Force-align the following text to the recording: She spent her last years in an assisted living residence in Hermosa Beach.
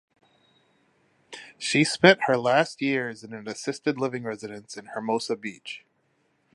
She 1.59 1.83
spent 1.83 2.21
her 2.25 2.35
last 2.35 2.81
years 2.81 3.23
in 3.23 3.33
an 3.33 3.47
assisted 3.47 3.99
living 3.99 4.23
residence 4.23 4.75
in 4.75 4.87
Hermosa 4.95 5.35
Beach. 5.35 5.85